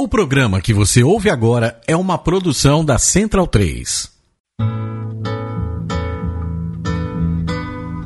[0.00, 4.10] O programa que você ouve agora é uma produção da Central 3.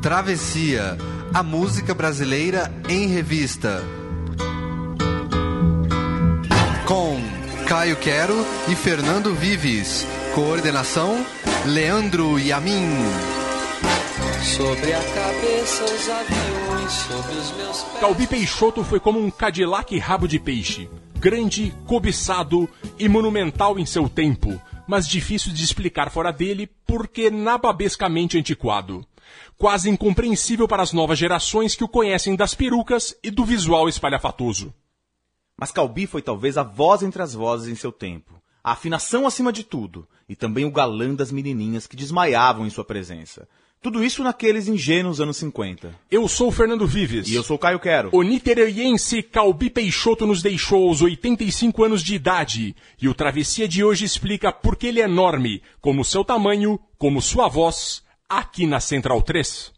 [0.01, 0.97] Travessia,
[1.33, 3.81] a música brasileira em revista.
[6.85, 7.17] Com
[7.65, 10.05] Caio Quero e Fernando Vives.
[10.33, 11.25] Coordenação:
[11.65, 12.89] Leandro Yamin.
[14.43, 17.99] Sobre a cabeça os aviões, sobre os meus pés.
[18.01, 20.89] Calbi Peixoto foi como um Cadillac rabo de peixe.
[21.19, 22.69] Grande, cobiçado
[22.99, 29.05] e monumental em seu tempo, mas difícil de explicar fora dele porque nababescamente antiquado.
[29.57, 34.73] Quase incompreensível para as novas gerações que o conhecem das perucas e do visual espalhafatoso.
[35.57, 39.51] Mas Calbi foi talvez a voz entre as vozes em seu tempo, a afinação acima
[39.51, 43.47] de tudo, e também o galã das menininhas que desmaiavam em sua presença.
[43.85, 45.93] Tudo isso naqueles ingênuos anos 50.
[46.09, 47.27] Eu sou o Fernando Vives.
[47.27, 48.09] E eu sou o Caio Quero.
[48.11, 53.83] O niteroiense Calbi Peixoto nos deixou aos 85 anos de idade, e o Travessia de
[53.83, 58.79] hoje explica por que ele é enorme, como seu tamanho, como sua voz, aqui na
[58.79, 59.71] Central 3.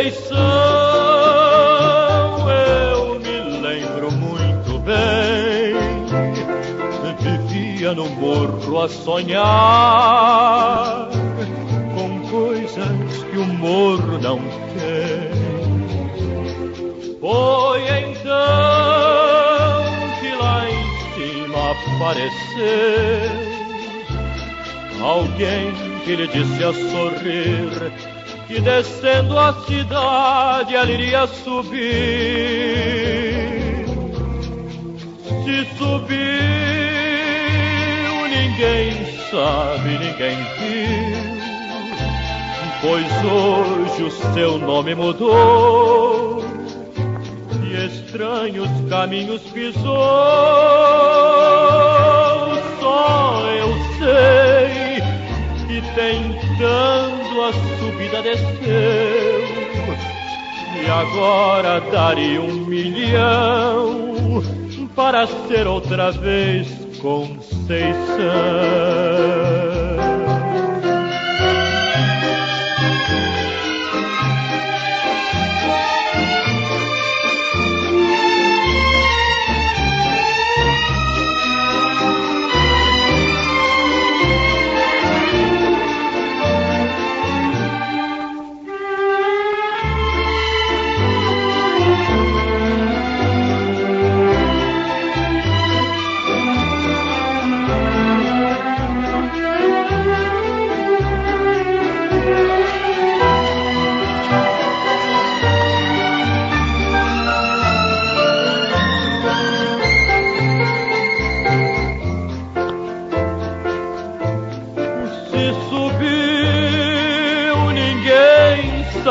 [0.00, 0.38] Conceição,
[2.48, 5.74] eu me lembro muito bem.
[7.20, 9.46] Vivia no morro a sonhar
[11.94, 14.38] com coisas que o morro não
[14.72, 15.28] tem.
[17.20, 18.24] Foi então
[20.18, 23.50] que lá em cima apareceu
[25.02, 28.09] alguém que lhe disse a sorrir
[28.50, 31.78] que descendo a cidade ela iria subir.
[35.44, 36.18] Se subiu,
[38.28, 41.38] ninguém sabe, ninguém viu,
[42.82, 46.42] pois hoje o seu nome mudou
[47.62, 49.84] e estranhos caminhos pisou.
[52.80, 55.00] Só eu sei
[55.68, 57.52] que tentando a
[58.00, 58.48] subida desceu
[60.82, 64.42] e agora daria um milhão
[64.96, 66.66] para ser outra vez
[67.00, 67.90] Conceição.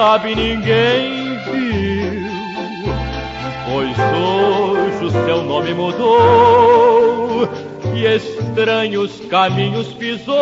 [0.10, 2.92] Sabe, ninguém viu.
[3.70, 7.48] Pois hoje o seu nome mudou
[7.94, 10.36] e estranhos caminhos pisou.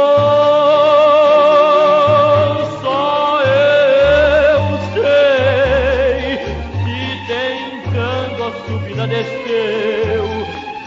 [2.81, 4.63] Só eu
[4.93, 6.37] sei
[6.85, 10.25] que tentando a subida desceu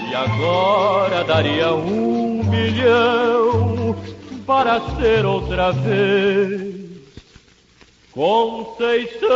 [0.08, 3.94] e agora daria um milhão
[4.46, 6.69] para ser outra vez
[8.12, 9.28] Conceição.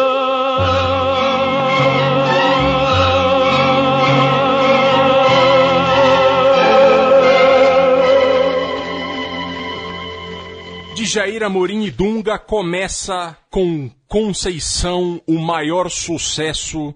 [10.95, 16.95] De Jair Amorim e Dunga começa com Conceição, o maior sucesso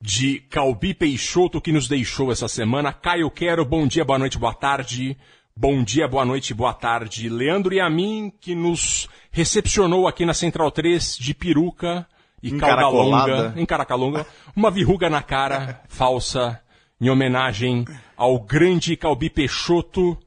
[0.00, 2.92] de Calbi Peixoto que nos deixou essa semana.
[2.92, 5.16] Caio Quero, bom dia, boa noite, boa tarde.
[5.64, 7.28] Bom dia, boa noite, boa tarde.
[7.28, 12.04] Leandro e a mim, que nos recepcionou aqui na Central 3 de peruca
[12.42, 13.32] e Encaracolada.
[13.44, 14.26] longa, encaracolonga,
[14.56, 16.60] uma verruga na cara falsa,
[17.00, 17.84] em homenagem
[18.16, 20.18] ao grande Calbi Peixoto,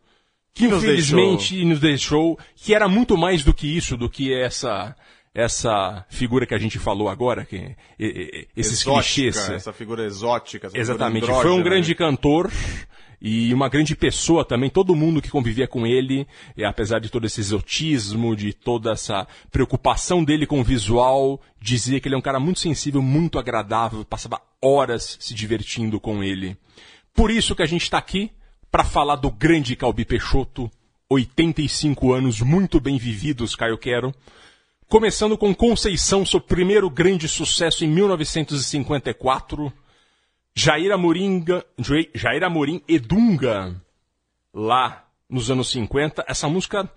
[0.53, 4.95] que nos infelizmente nos deixou, que era muito mais do que isso, do que essa
[5.33, 9.49] essa figura que a gente falou agora, que e- e- esses Exótica, clichês.
[9.49, 10.67] Essa figura exótica.
[10.67, 11.25] Essa Exatamente.
[11.25, 11.95] figura Foi um grande né?
[11.95, 12.49] cantor
[13.27, 16.27] e uma grande pessoa também, todo mundo que convivia com ele,
[16.63, 22.07] apesar de todo esse exotismo, de toda essa preocupação dele com o visual, dizia que
[22.07, 26.55] ele é um cara muito sensível, muito agradável, passava horas se divertindo com ele.
[27.15, 28.29] Por isso que a gente está aqui,
[28.69, 30.69] para falar do grande Calbi Peixoto,
[31.09, 34.13] 85 anos muito bem vividos, Caio Quero.
[34.87, 39.73] Começando com Conceição, seu primeiro grande sucesso em 1954.
[40.55, 41.43] Jair Amorim,
[42.13, 43.75] Jair Amorim Edunga,
[44.53, 46.23] lá nos anos 50.
[46.27, 46.89] Essa música,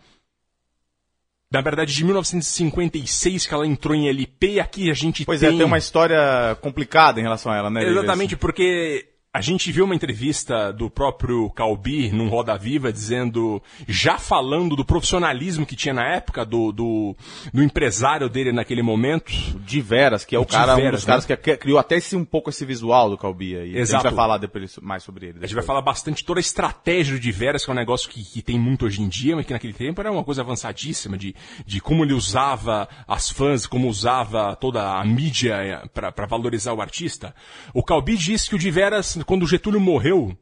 [1.50, 5.48] na verdade, de 1956, que ela entrou em LP, e aqui a gente Pois tem...
[5.48, 7.82] é, tem uma história complicada em relação a ela, né?
[7.82, 14.18] Exatamente, porque a gente viu uma entrevista do próprio Calbi num Roda Viva dizendo, já
[14.18, 17.16] falando do profissionalismo que tinha na época, do, do,
[17.54, 19.30] do empresário dele naquele momento.
[19.64, 21.36] De Veras, que é o, O cara, um Diveras, dos caras né?
[21.36, 23.76] que criou até esse, um pouco esse visual do Calbi aí.
[23.76, 24.02] A Exato.
[24.02, 25.38] gente vai falar depois mais sobre ele.
[25.38, 28.24] A gente vai falar bastante toda a estratégia do Diveras, que é um negócio que,
[28.24, 31.32] que tem muito hoje em dia, mas que naquele tempo era uma coisa avançadíssima, de,
[31.64, 37.32] de como ele usava as fãs, como usava toda a mídia para valorizar o artista.
[37.72, 40.34] O Calbi disse que o Diveras, quando Getúlio morreu,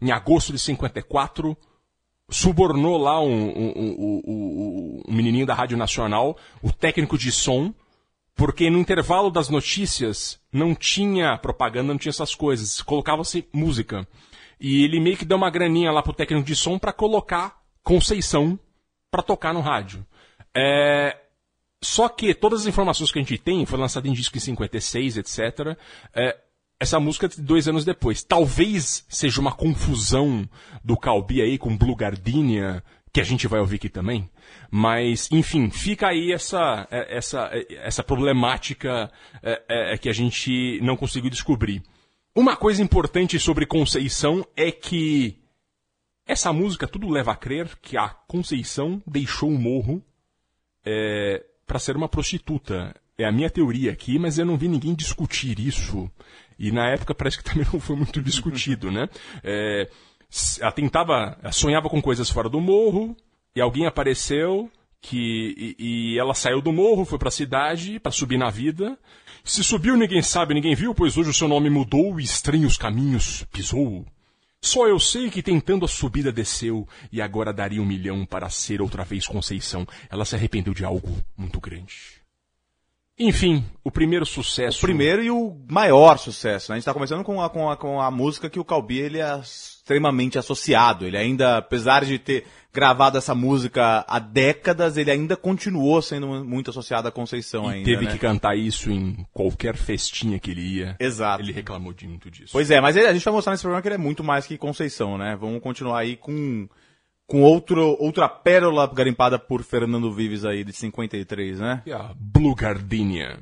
[0.00, 1.56] em agosto de 54,
[2.28, 7.72] subornou lá um, um, um- um- menininho da Rádio Nacional, o técnico de som,
[8.34, 14.08] porque no intervalo das notícias não tinha propaganda, não tinha essas coisas, colocava-se música.
[14.58, 18.58] E ele meio que deu uma graninha lá pro técnico de som para colocar Conceição
[19.10, 20.04] para tocar no rádio.
[20.54, 21.16] É,
[21.82, 25.16] Só que todas as informações que a gente tem, foi lançada em disco em 56,
[25.16, 25.76] etc.
[26.14, 26.38] é,
[26.82, 28.24] essa música de dois anos depois.
[28.24, 30.48] Talvez seja uma confusão
[30.82, 32.82] do Calbi aí com Blue Gardenia,
[33.12, 34.28] que a gente vai ouvir aqui também.
[34.68, 39.08] Mas, enfim, fica aí essa, é, essa, é, essa problemática
[39.40, 41.84] é, é, é, que a gente não conseguiu descobrir.
[42.34, 45.38] Uma coisa importante sobre Conceição é que
[46.26, 50.02] essa música tudo leva a crer que a Conceição deixou o morro
[50.84, 52.92] é, para ser uma prostituta.
[53.16, 56.10] É a minha teoria aqui, mas eu não vi ninguém discutir isso.
[56.62, 59.08] E na época parece que também não foi muito discutido, né?
[59.42, 59.90] É,
[60.76, 63.16] tentava, sonhava com coisas fora do morro,
[63.54, 64.70] e alguém apareceu
[65.00, 68.96] que e, e ela saiu do morro, foi para a cidade para subir na vida.
[69.42, 73.44] Se subiu, ninguém sabe, ninguém viu, pois hoje o seu nome mudou e estranhos caminhos
[73.52, 74.06] pisou.
[74.64, 78.80] Só eu sei que tentando a subida desceu e agora daria um milhão para ser
[78.80, 79.84] outra vez Conceição.
[80.08, 82.21] Ela se arrependeu de algo muito grande.
[83.18, 84.78] Enfim, o primeiro sucesso.
[84.78, 86.70] O primeiro e o maior sucesso.
[86.70, 86.74] né?
[86.74, 89.18] A gente está começando com a, com, a, com a música que o Calbi ele
[89.20, 91.06] é extremamente associado.
[91.06, 96.70] Ele ainda, apesar de ter gravado essa música há décadas, ele ainda continuou sendo muito
[96.70, 97.84] associado à Conceição E ainda.
[97.84, 98.12] teve né?
[98.12, 100.96] que cantar isso em qualquer festinha que ele ia.
[100.98, 101.42] Exato.
[101.42, 102.48] Ele reclamou de muito disso.
[102.52, 104.46] Pois é, mas ele- a gente vai mostrar nesse programa que ele é muito mais
[104.46, 105.36] que Conceição, né?
[105.38, 106.66] Vamos continuar aí com,
[107.26, 111.82] com outro, outra pérola garimpada por Fernando Vives aí, de 53, né?
[111.86, 113.38] E a Blue Gardenia.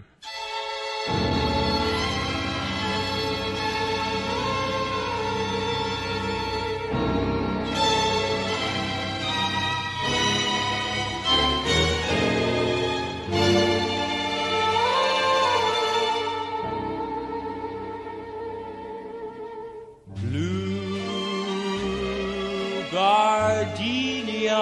[20.17, 20.61] Blue
[23.61, 24.57] gardenia,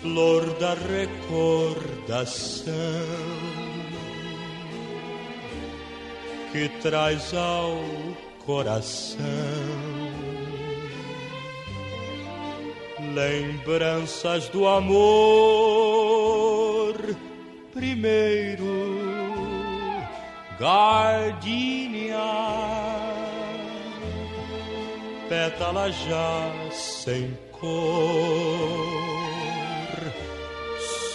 [0.00, 2.74] flor da recordação
[6.52, 7.78] que traz ao
[8.44, 9.16] coração
[13.14, 14.94] lembranças do amor
[17.72, 18.66] primeiro
[20.58, 21.87] gardenia
[25.38, 27.68] pétala já sem cor,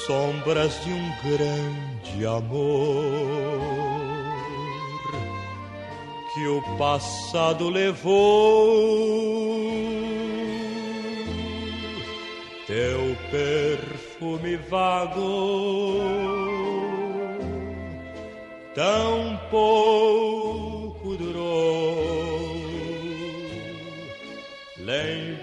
[0.07, 3.59] sombras de um grande amor
[6.33, 9.03] que o passado levou.
[12.65, 15.99] Teu perfume vago,
[18.73, 20.32] tão pouco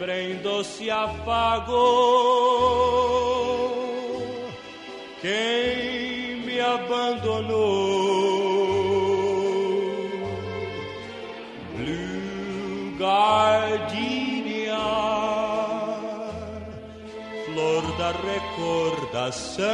[0.00, 1.75] Lembrem doce afago
[5.21, 7.50] quem me abandonou.
[11.76, 14.78] Blue Gardenia,
[17.45, 19.66] flor da recordação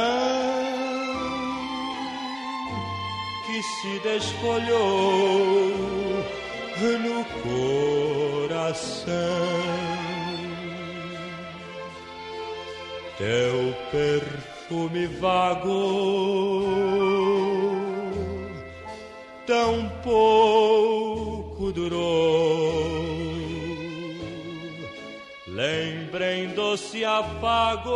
[3.45, 4.67] que se desfolhou
[6.99, 7.23] no
[8.49, 9.96] coração.
[13.17, 16.67] Teu perfume vago,
[19.47, 23.07] tão pouco durou.
[25.47, 27.89] Lembrem doce afago,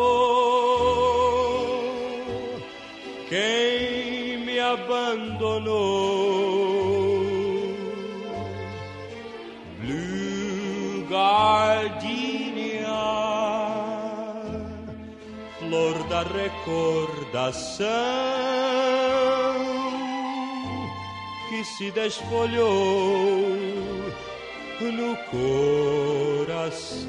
[3.29, 5.51] quem me abandonou.
[16.21, 17.85] Da recordação
[21.49, 22.69] que se desfolhou
[24.81, 27.07] no coração.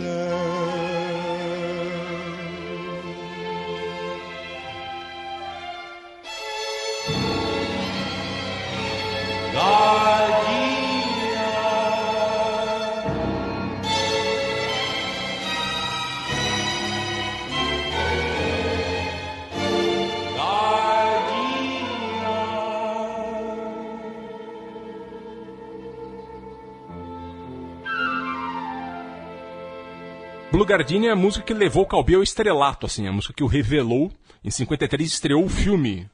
[30.63, 33.43] Blue Gardenia é a música que levou o Calbi ao estrelato, assim, a música que
[33.43, 34.13] o revelou.
[34.45, 36.09] Em 53 estreou o filme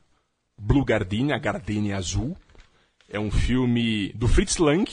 [0.58, 2.34] Blue Gardenia, a Azul.
[3.10, 4.90] É um filme do Fritz Lang,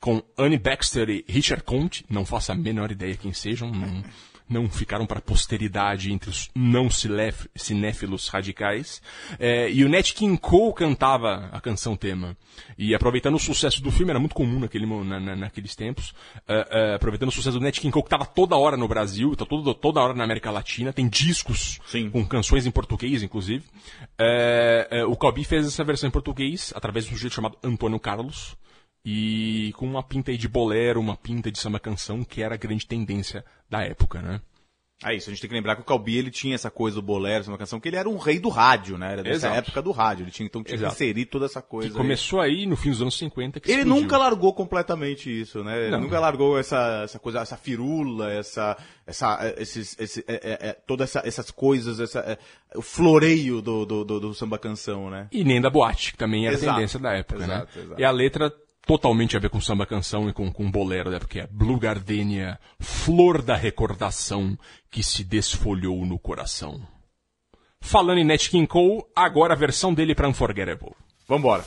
[0.00, 2.04] com Annie Baxter e Richard Conte.
[2.10, 4.02] Não faço a menor ideia quem sejam, não,
[4.48, 9.00] não ficaram para a posteridade entre os não cinéfilos radicais.
[9.38, 12.36] É, e o Nat King Cole cantava a canção tema.
[12.76, 16.14] E aproveitando o sucesso do filme, era muito comum naquele, na- na- naqueles tempos,
[16.46, 19.34] é, é, aproveitando o sucesso do Nat King Cole, que estava toda hora no Brasil,
[19.36, 22.10] tá todo, toda hora na América Latina, tem discos Sim.
[22.10, 23.64] com canções em português, inclusive.
[24.18, 28.56] É, o Calbi fez essa versão em português através de um sujeito chamado Antônio Carlos.
[29.04, 32.58] E com uma pinta aí de bolero, uma pinta de samba canção, que era a
[32.58, 34.40] grande tendência da época, né?
[35.04, 37.02] É isso, a gente tem que lembrar que o Calbi ele tinha essa coisa do
[37.02, 39.14] bolero, essa uma canção, que ele era um rei do rádio, né?
[39.14, 39.58] Era dessa Exato.
[39.58, 40.22] época do rádio.
[40.22, 41.88] Ele tinha, então tinha que inserir toda essa coisa.
[41.88, 42.00] Que aí.
[42.00, 43.58] começou aí no fim dos anos 50.
[43.58, 44.00] Que Ele explodiu.
[44.00, 45.76] nunca largou completamente isso, né?
[45.76, 46.02] Ele Não.
[46.02, 50.72] nunca largou essa, essa coisa, essa firula, essa, essa, eh, esses, esse, é, é, é,
[50.86, 52.38] todas essa, essas coisas, essa, é,
[52.76, 55.26] o floreio do, do, do, do samba canção, né?
[55.32, 56.74] E nem da boate, que também era Exato.
[56.74, 57.84] tendência da época, Exato, né?
[57.84, 58.00] exato.
[58.00, 58.54] E a letra
[58.86, 61.78] totalmente a ver com samba canção e com, com bolero da época, que é Blue
[61.78, 64.58] Gardenia, flor da recordação
[64.90, 66.80] que se desfolhou no coração.
[67.80, 70.94] Falando em Nat King Cole, agora a versão dele para Unforgettable.
[71.28, 71.64] Vambora.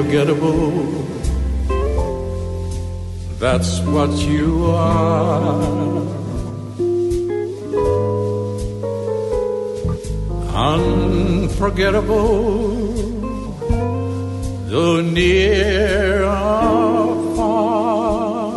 [0.00, 0.99] unforgettable.
[3.40, 5.62] That's what you are.
[10.52, 12.44] Unforgettable,
[14.68, 18.52] though near or far.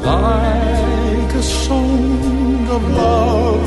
[0.00, 3.66] Like a song of love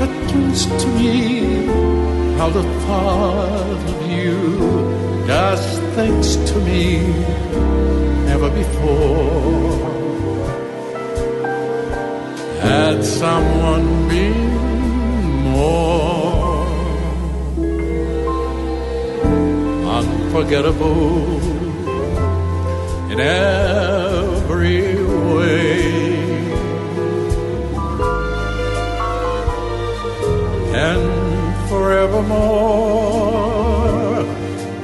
[0.00, 1.66] that comes to me
[2.36, 6.98] how the thought of you does things to me
[8.26, 9.72] never before.
[12.60, 14.50] Had someone been
[15.42, 16.66] more
[19.98, 21.40] unforgettable
[23.12, 24.94] in every
[25.34, 26.04] way.
[30.74, 33.53] and forevermore.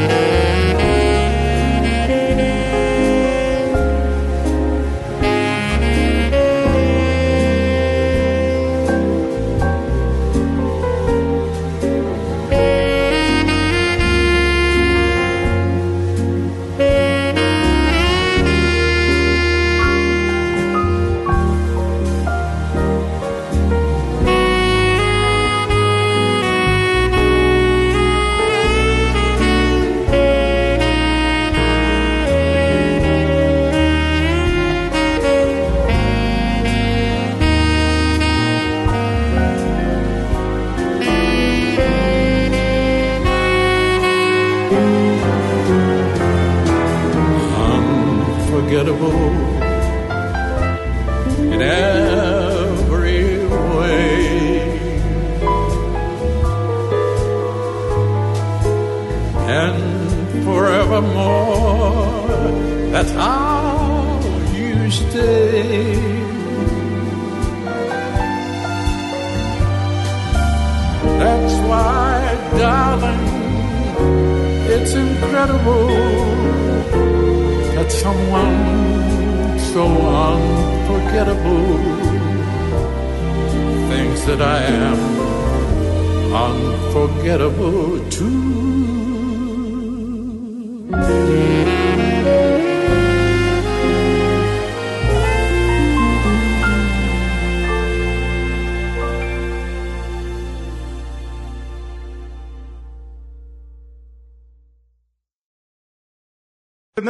[0.00, 0.49] Unforgettable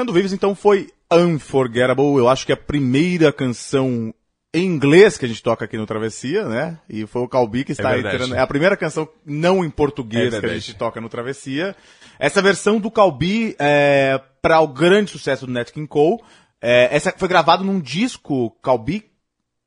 [0.01, 2.17] Fernando Vives, então, foi Unforgettable.
[2.17, 4.15] Eu acho que é a primeira canção
[4.55, 6.79] em inglês que a gente toca aqui no Travessia, né?
[6.89, 8.17] E foi o Calbi que está É aí verdade.
[8.25, 11.77] tirando- É a primeira canção não em É português que a gente toca no Travessia.
[12.19, 16.19] Essa versão do Calbi é para o grande sucesso do Nat King Cole.
[16.63, 19.05] É, essa foi gravado num disco Calbi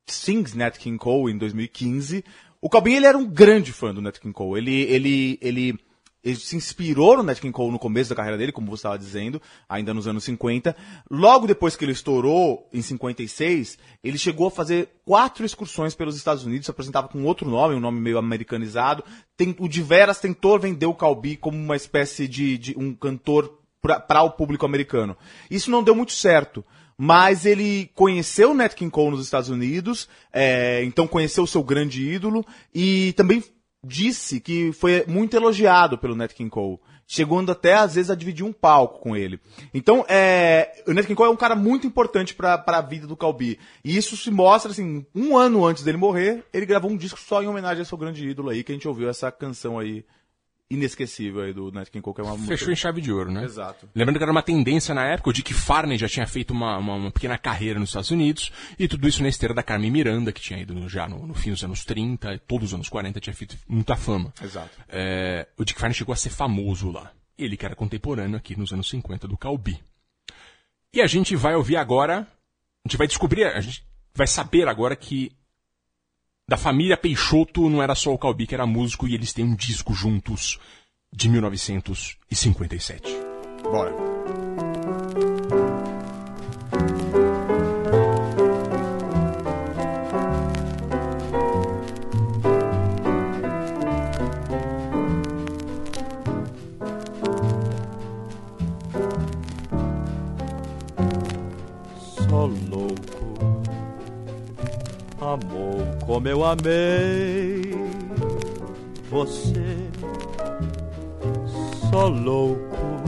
[0.07, 2.23] Sings Nat King Cole em 2015.
[2.59, 4.59] O Calbi ele era um grande fã do Nat King Cole.
[4.59, 5.79] Ele, ele, ele,
[6.23, 8.97] ele se inspirou no Nat King Cole no começo da carreira dele, como você estava
[8.97, 10.75] dizendo, ainda nos anos 50.
[11.11, 16.45] Logo depois que ele estourou, em 56, ele chegou a fazer quatro excursões pelos Estados
[16.45, 19.03] Unidos, se apresentava com outro nome, um nome meio americanizado.
[19.59, 24.23] O de Veras tentou vender o Calbi como uma espécie de, de um cantor para
[24.23, 25.17] o público americano.
[25.51, 26.63] Isso não deu muito certo.
[26.95, 31.63] Mas ele conheceu o Nat King Cole nos Estados Unidos, é, então conheceu o seu
[31.63, 33.43] grande ídolo e também
[33.83, 38.45] disse que foi muito elogiado pelo Nat King Cole, chegando até às vezes a dividir
[38.45, 39.39] um palco com ele.
[39.73, 43.17] Então, é, o Nat King Cole é um cara muito importante para a vida do
[43.17, 43.59] Calbi.
[43.83, 47.43] E isso se mostra assim, um ano antes dele morrer, ele gravou um disco só
[47.43, 50.05] em homenagem ao seu grande ídolo aí, que a gente ouviu essa canção aí
[50.69, 53.31] inesquecível aí do Nat King Cole, que é uma música- Fechou em chave de ouro,
[53.31, 53.43] né?
[53.43, 53.87] Exato.
[53.93, 56.95] Lembrando que era uma tendência na época, o Dick Farney já tinha feito uma, uma,
[56.95, 60.41] uma pequena carreira nos Estados Unidos, e tudo isso na esteira da Carmen Miranda, que
[60.41, 63.33] tinha ido já no, no fim dos anos 30, e todos os anos 40 tinha
[63.33, 64.33] feito muita fama.
[64.41, 64.71] Exato.
[64.89, 67.11] É, o Dick Farney chegou a ser famoso lá.
[67.37, 69.79] Ele que era contemporâneo aqui nos anos 50 do Calbi.
[70.93, 72.19] E a gente vai ouvir agora,
[72.85, 73.83] a gente vai descobrir, a gente
[74.15, 75.31] vai saber agora que
[76.47, 79.55] da família Peixoto não era só o Calbi que era músico e eles têm um
[79.55, 80.59] disco juntos
[81.13, 83.03] de 1957.
[83.63, 84.12] Bora.
[105.23, 107.73] Amou como eu amei
[109.09, 109.77] você.
[111.89, 113.03] Só louco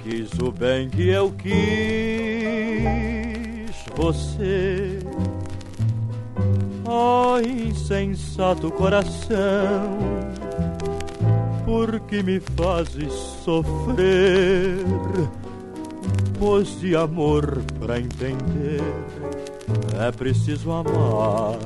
[0.00, 1.56] quis o bem que eu quis
[3.96, 5.00] você.
[6.88, 9.98] Oh, insensato coração,
[11.64, 13.12] por que me fazes
[13.44, 14.84] sofrer?
[16.38, 18.80] Pois de amor pra entender
[20.00, 21.58] é preciso amar,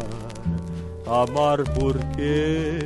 [1.06, 2.78] amar porque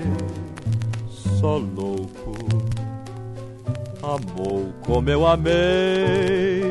[1.09, 2.35] só louco
[4.03, 6.65] amou como eu amei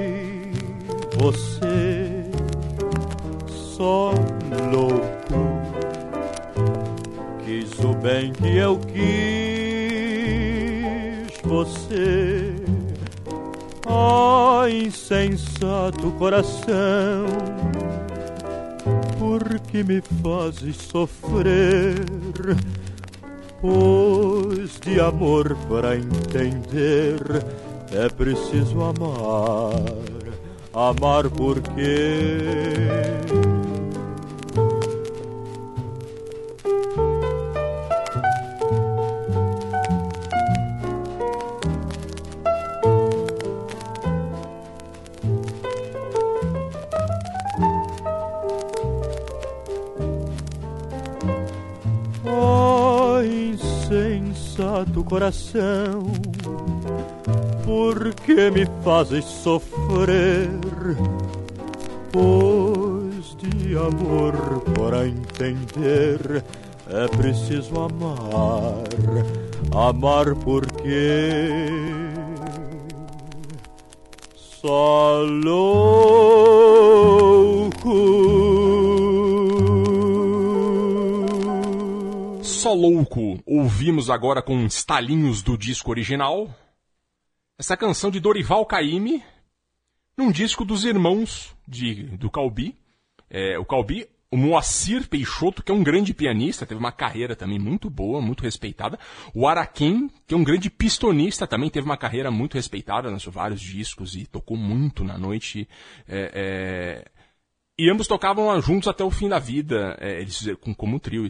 [1.18, 2.26] você,
[3.48, 4.14] só
[4.72, 5.14] louco
[7.44, 9.64] quis o bem que eu quis
[11.44, 12.56] você.
[13.86, 17.26] Oh, insensato coração,
[19.34, 21.96] por que me fazes sofrer?
[23.60, 27.18] Pois de amor para entender
[27.92, 29.82] é preciso amar,
[30.72, 32.44] amar porque
[54.74, 56.04] insensato coração,
[57.64, 60.50] por que me fazes sofrer?
[62.12, 64.34] Pois de amor
[64.74, 66.44] para entender
[66.90, 68.84] é preciso amar,
[69.72, 71.30] amar porque
[74.36, 75.94] só louco.
[82.74, 86.54] Louco, ouvimos agora com estalinhos do disco original.
[87.58, 89.24] Essa canção de Dorival Caymmi,
[90.18, 92.76] num disco dos irmãos de, do Calbi.
[93.30, 97.60] É, o Calbi, o Moacir Peixoto, que é um grande pianista, teve uma carreira também
[97.60, 98.98] muito boa, muito respeitada.
[99.34, 103.62] O Araquém, que é um grande pistonista, também teve uma carreira muito respeitada, lançou vários
[103.62, 105.68] discos e tocou muito na noite.
[106.08, 107.12] É, é,
[107.78, 111.30] e ambos tocavam juntos até o fim da vida, é, eles como trio.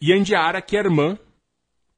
[0.00, 1.18] E a Indiara, que é irmã,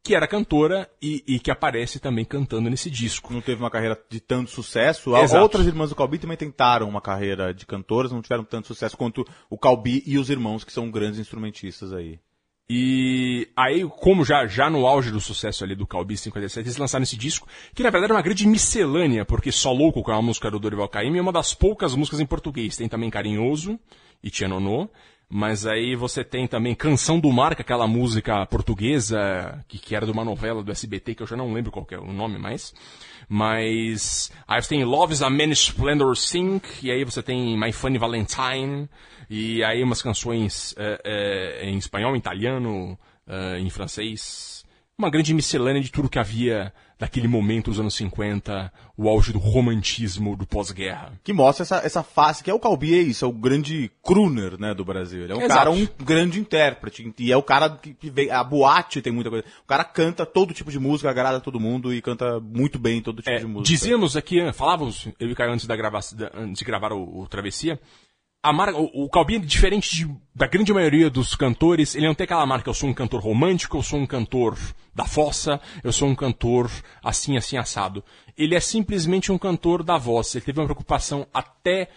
[0.02, 3.32] que era cantora e, e, que aparece também cantando nesse disco.
[3.32, 5.16] Não teve uma carreira de tanto sucesso.
[5.16, 5.42] Exato.
[5.42, 9.24] Outras irmãs do Calbi também tentaram uma carreira de cantoras, não tiveram tanto sucesso quanto
[9.48, 12.18] o Calbi e os irmãos, que são grandes instrumentistas aí.
[12.68, 17.02] E aí, como já, já no auge do sucesso ali do Calbi 57, eles lançaram
[17.02, 20.22] esse disco, que na verdade é uma grande miscelânea, porque Só Louco, que é uma
[20.22, 22.76] música do Dorival Caymmi, é uma das poucas músicas em português.
[22.76, 23.78] Tem também Carinhoso
[24.22, 24.88] e Tia Nonô.
[25.34, 29.96] Mas aí você tem também Canção do Mar, que é aquela música portuguesa que, que
[29.96, 32.38] era de uma novela do SBT, que eu já não lembro qual é o nome
[32.38, 32.74] mais.
[33.26, 37.72] Mas aí você tem Love is a Man Splendor Sink, e aí você tem My
[37.72, 38.90] Funny Valentine,
[39.30, 44.66] e aí umas canções é, é, em espanhol, em italiano, é, em francês.
[44.98, 49.38] Uma grande miscelânea de tudo que havia daquele momento, dos anos 50, o auge do
[49.40, 51.12] romantismo do pós-guerra.
[51.24, 54.56] Que mostra essa, essa face, que é o Calbi, é isso, é o grande crooner,
[54.56, 55.24] né, do Brasil.
[55.24, 55.52] Ele é um Exato.
[55.52, 59.30] cara, um grande intérprete, e é o cara que, que vem, a boate tem muita
[59.30, 59.44] coisa.
[59.64, 63.16] O cara canta todo tipo de música, agrada todo mundo e canta muito bem todo
[63.20, 63.66] tipo É, de música.
[63.66, 65.98] dizíamos aqui, falávamos, eu e o Caio antes, da grava
[66.34, 67.80] antes de gravar o, o Travessia,
[68.42, 72.24] a marca, o, o Calbi, diferente de- da grande maioria dos cantores, ele não tem
[72.24, 74.58] aquela marca, eu sou um cantor romântico, eu sou um cantor
[74.94, 76.70] da fossa, eu sou um cantor
[77.02, 78.02] assim, assim, assado.
[78.36, 80.34] Ele é simplesmente um cantor da voz.
[80.34, 81.88] Ele teve uma preocupação até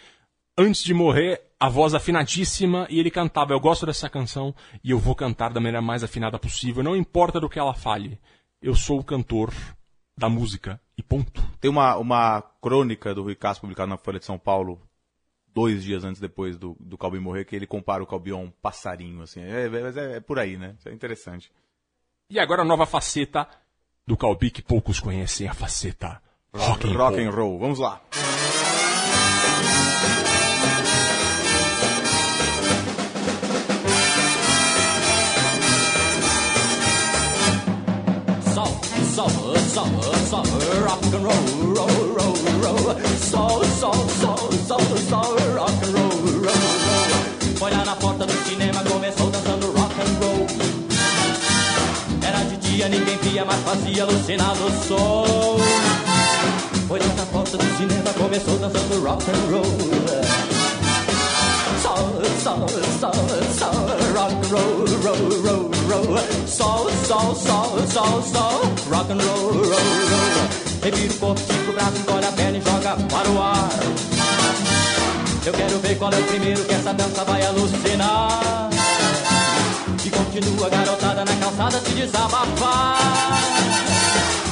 [0.57, 4.53] antes de morrer, a voz afinadíssima, e ele cantava, eu gosto dessa canção,
[4.83, 8.19] e eu vou cantar da maneira mais afinada possível, não importa do que ela fale.
[8.61, 9.53] Eu sou o cantor
[10.17, 11.41] da música, e ponto.
[11.59, 14.79] Tem uma, uma crônica do Rui Castro publicada na Folha de São Paulo,
[15.55, 18.51] dois dias antes depois do, do Calbi morrer, que ele compara o Calbi a um
[18.51, 19.41] passarinho, assim.
[19.41, 20.75] É, mas é, é por aí, né?
[20.77, 21.49] Isso é interessante.
[22.29, 23.47] E agora a nova faceta
[24.05, 26.21] do Calbi que poucos conhecem, a faceta
[26.53, 27.57] rock Rock and roll.
[27.57, 28.01] Vamos lá.
[39.15, 39.87] Soul, soul,
[40.27, 40.43] soul,
[40.83, 42.99] rock and roll, roll, roll, roll.
[43.15, 47.55] Soul, soul, soul, soul, soul, rock and roll, roll, roll.
[47.55, 50.47] Foi lá na porta do cinema, começou dançando rock and roll.
[52.27, 55.59] Era de dia, ninguém via, mas fazia alucinar o som.
[56.89, 59.63] Foi lá na porta do cinema, começou dançando rock and roll.
[61.81, 62.67] Soul, soul,
[62.99, 63.13] soul,
[63.59, 65.64] soul, rock and roll, roll, roll,
[66.03, 66.17] roll.
[66.47, 70.65] Soul, soul, soul, soul, soul, rock and roll, roll, roll.
[70.83, 73.69] Revira o corpo, estica o braço, encolhe a perna e joga para o ar.
[75.45, 78.69] Eu quero ver qual é o primeiro que essa dança vai alucinar.
[80.03, 82.99] E continua garotada na calçada se desabafar.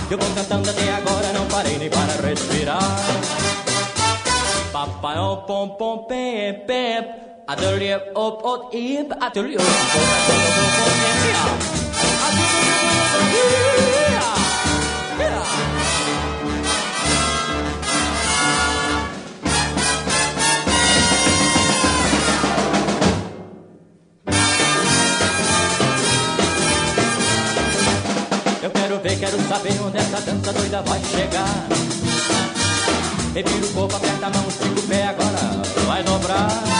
[0.09, 2.99] Eu vou cantando até agora, não parei nem para respirar.
[4.71, 10.43] Papai oh pom pom pem pem Atelier op ip Atelier op op
[28.61, 31.67] Eu quero ver, quero saber onde essa dança doida vai chegar.
[33.33, 36.72] Revira o corpo, aperta a mão, estica o pé, agora vai dobrar.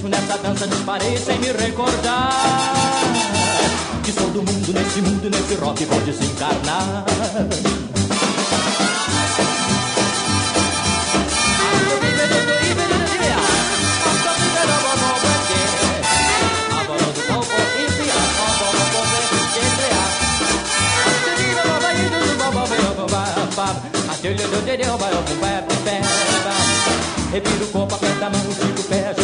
[0.00, 2.30] Mesmo nessa dança disparei sem me recordar.
[4.02, 7.04] Que sou do mundo, nesse mundo, nesse rock vou desencarnar.
[27.32, 29.14] Revira o corpo, aperta a mão, estica o pé,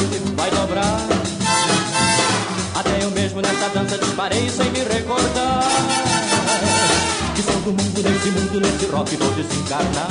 [3.37, 5.63] mesmo nessa dança disparei sem me recordar.
[7.35, 10.09] Que sou do mundo, nesse mundo, nesse rock vou desencarnar.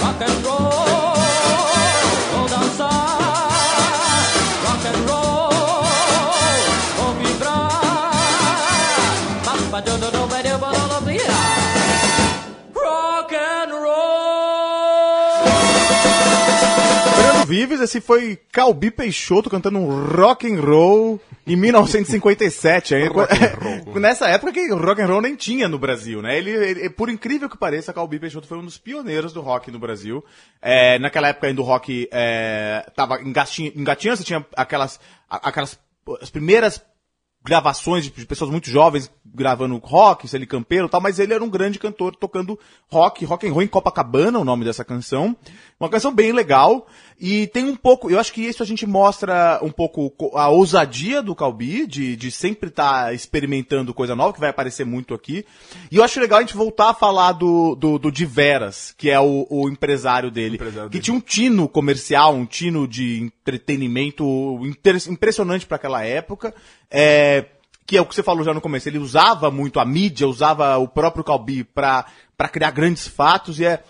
[0.00, 1.14] Rock and roll,
[2.32, 3.18] vou dançar.
[4.64, 5.84] Rock and roll,
[6.96, 7.70] vou vibrar.
[12.74, 13.94] Rock and roll.
[17.14, 22.94] Fernando Vives, esse foi Calbi Peixoto cantando um rock and roll em 1957.
[22.94, 23.04] Aí,
[24.00, 26.36] Nessa época que rock and roll nem tinha no Brasil, né?
[26.38, 29.78] Ele, ele- por incrível que pareça, Calbi Peixoto foi um dos pioneiros do rock no
[29.78, 30.24] Brasil.
[30.60, 35.78] É, naquela época ainda o rock é, tava engati- engatinhando, você tinha aquelas, aquelas
[36.20, 36.82] as primeiras
[37.46, 41.34] gravações de de pessoas muito jovens gravando rock, se ele campeiro e tal, mas ele
[41.34, 42.58] era um grande cantor tocando
[42.90, 45.36] rock, rock and roll em Copacabana, o nome dessa canção.
[45.78, 46.86] Uma canção bem legal
[47.20, 50.48] e tem um pouco, eu acho que isso a gente mostra um pouco co- a
[50.48, 55.44] ousadia do Calbi, de, de sempre estar experimentando coisa nova, que vai aparecer muito aqui.
[55.90, 59.08] E eu acho legal a gente voltar a falar do, do, do Di Veras, que
[59.10, 61.04] é o, o empresário dele, Empresário que dele.
[61.04, 64.24] tinha um tino comercial, um tino de entretenimento
[65.08, 66.54] impressionante para aquela época.
[66.90, 67.46] É,
[67.86, 70.78] que é o que você falou já no começo, ele usava muito a mídia, usava
[70.78, 72.06] o próprio Calbi para
[72.50, 73.82] criar grandes fatos e é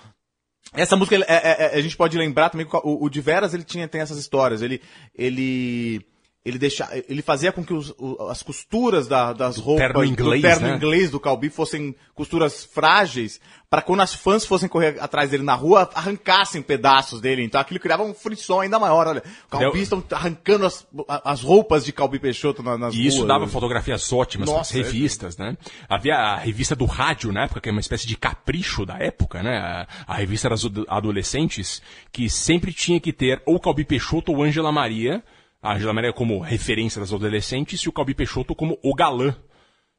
[0.75, 3.55] essa música, é- é- é- a gente pode lembrar também que o, o de Veras,
[3.55, 4.63] ele tinha, tem essas histórias.
[4.63, 4.81] Ele,
[5.17, 6.05] ele,
[6.45, 7.95] ele, deixa, ele fazia com que os-
[8.29, 10.77] as costuras da- das roupas terno inglês, do terno né?
[10.77, 15.55] inglês do Calbi fossem costuras frágeis, para quando as fãs fossem correr atrás dele na
[15.55, 17.43] rua, arrancassem pedaços dele.
[17.43, 19.07] Então aquilo criava um frisson ainda maior.
[19.09, 20.87] Olha, o Calbi estão arrancando as,
[21.25, 23.29] as roupas de Calbi Peixoto na- nas E isso ruas.
[23.29, 24.83] dava fotografias ótimas Nossa, é.
[24.83, 25.57] revistas, né?
[25.89, 29.43] Havia a revista do rádio na época, que é uma espécie de capricho da época,
[29.43, 29.57] né?
[29.57, 31.81] A, a revista das ado- adolescentes,
[32.13, 35.25] que sempre tinha que ter ou Calbi Peixoto ou Ângela Maria.
[35.65, 39.35] A Ângela Maria como referência das adolescentes e o Calbi Peixoto como o galã.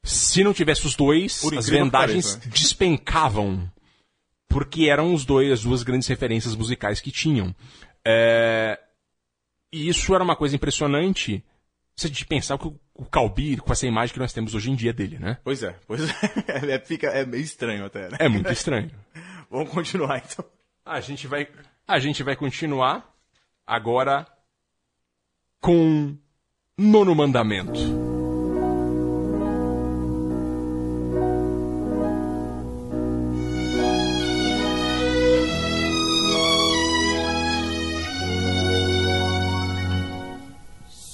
[0.03, 2.53] Se não tivesse os dois, Por as vendagens pareça, né?
[2.53, 3.71] despencavam.
[4.47, 7.55] Porque eram os dois, as duas grandes referências musicais que tinham.
[8.05, 8.79] É,
[9.73, 11.43] E isso era uma coisa impressionante.
[11.95, 14.69] Se a gente pensar que o, o Calbi, com essa imagem que nós temos hoje
[14.69, 15.39] em dia dele, né?
[15.43, 16.13] Pois é, pois é.
[16.75, 18.17] É, fica, é meio estranho até, né?
[18.19, 18.91] É muito estranho.
[19.49, 20.45] Vamos continuar então.
[20.85, 21.47] A gente vai,
[21.87, 23.11] a gente vai continuar
[23.65, 24.27] agora
[25.65, 26.15] com
[26.77, 27.79] Nono Mandamento.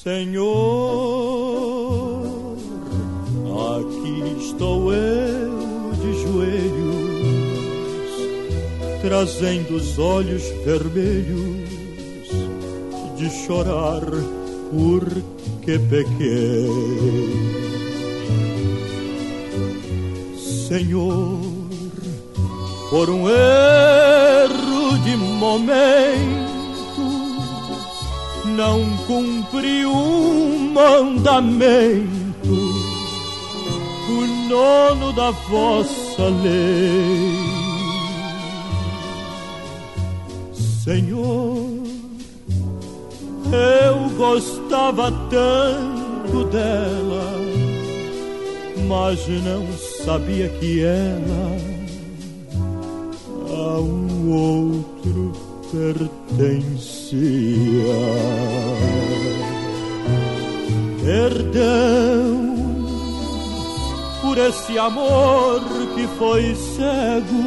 [0.03, 0.57] Senhor,
[3.79, 7.31] aqui estou eu de joelhos,
[9.01, 11.61] trazendo os olhos vermelhos
[13.15, 14.01] de chorar
[14.71, 16.69] porque pequei.
[20.67, 21.39] Senhor,
[22.89, 26.51] por um erro de momento
[28.55, 32.07] não cumpri um mandamento,
[34.09, 37.51] o nono da vossa lei.
[40.83, 41.67] Senhor,
[43.51, 43.90] eu
[44.21, 47.33] gostava tanto dela,
[48.87, 49.65] mas não
[50.05, 51.57] sabia que ela
[53.49, 55.33] a um outro
[55.71, 57.15] pertencia.
[61.03, 62.51] Perdão
[64.21, 65.61] por esse amor
[65.95, 67.43] que foi cego,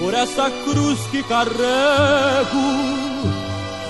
[0.00, 3.01] por essa cruz que carrego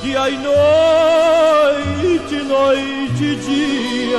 [0.03, 4.19] dia e noite, noite e dia,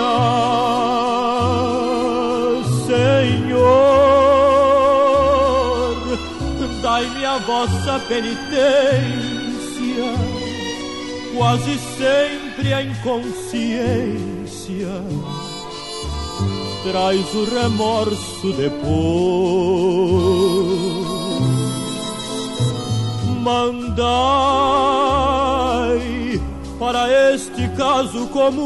[2.88, 3.60] Senhor,
[6.82, 8.40] dai-me a vossa penitência,
[11.36, 14.24] quase sempre a inconsciência
[16.84, 18.84] traz o remorso depois.
[23.42, 25.43] Mandai
[26.84, 28.60] para este caso comum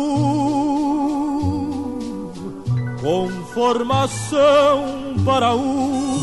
[3.00, 4.34] conformação
[5.24, 6.18] para um,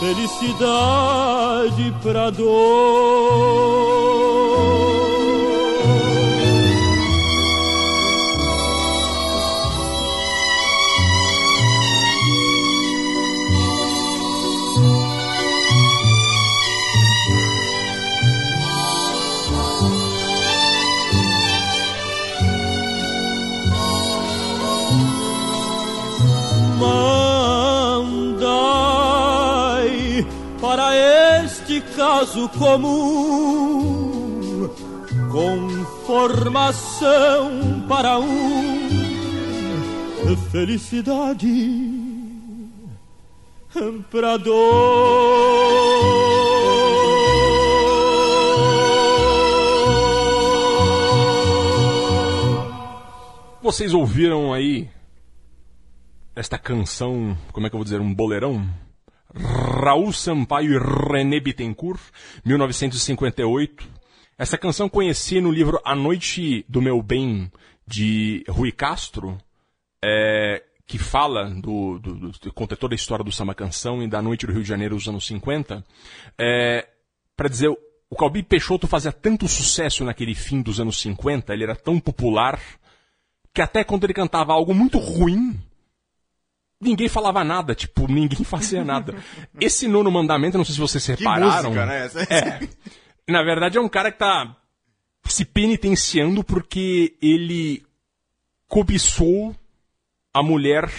[0.00, 3.54] felicidade para dois.
[31.96, 34.14] Caso comum
[35.30, 38.84] conformação para um
[40.50, 41.84] felicidade
[44.42, 45.14] dor.
[53.62, 54.90] Vocês ouviram aí
[56.36, 58.68] esta canção, como é que eu vou dizer, um boleirão?
[59.84, 62.00] Raul Sampaio e René Bittencourt,
[62.44, 63.86] 1958.
[64.38, 67.50] Essa canção conheci no livro A Noite do Meu Bem,
[67.86, 69.38] de Rui Castro,
[70.02, 74.20] é, que fala do, do, do, conta toda a história do samba canção e da
[74.20, 75.84] noite do Rio de Janeiro dos anos 50,
[76.38, 76.88] é,
[77.36, 81.76] para dizer, o Calbi Peixoto fazia tanto sucesso naquele fim dos anos 50, ele era
[81.76, 82.60] tão popular,
[83.52, 85.58] que até quando ele cantava algo muito ruim,
[86.84, 89.14] ninguém falava nada, tipo, ninguém fazia nada.
[89.60, 91.70] Esse nono mandamento, não sei se vocês repararam.
[91.72, 92.06] música, né?
[92.30, 93.32] É.
[93.32, 94.56] Na verdade, é um cara que tá
[95.26, 97.82] se penitenciando porque ele
[98.68, 99.54] cobiçou
[100.32, 100.90] a mulher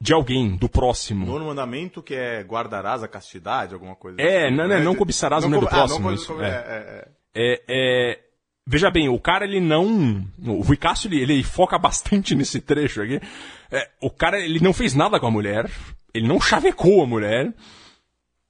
[0.00, 1.26] de alguém, do próximo.
[1.26, 4.56] Nono mandamento que é guardarás a castidade, alguma coisa É, assim.
[4.56, 6.12] não, não, não cobiçarás a mulher do co- ah, não próximo.
[6.12, 6.46] isso, é.
[6.46, 7.08] é, é, é.
[7.38, 8.20] É, é,
[8.66, 10.24] veja bem, o cara ele não.
[10.44, 13.20] O Rui Cássio ele, ele foca bastante nesse trecho aqui.
[13.70, 15.70] É, o cara ele não fez nada com a mulher,
[16.12, 17.52] ele não chavecou a mulher.